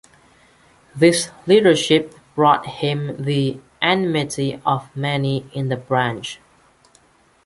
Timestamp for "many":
4.97-5.45